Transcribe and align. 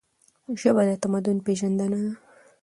ژبه 0.61 0.83
د 0.89 0.91
تمدن 1.03 1.37
پیژندنه 1.45 1.97
ده. 2.03 2.13